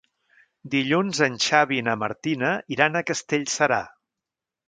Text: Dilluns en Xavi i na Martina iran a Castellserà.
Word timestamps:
Dilluns 0.75 1.19
en 1.25 1.35
Xavi 1.47 1.77
i 1.81 1.83
na 1.89 1.95
Martina 2.05 2.53
iran 2.77 2.97
a 2.97 3.03
Castellserà. 3.13 3.81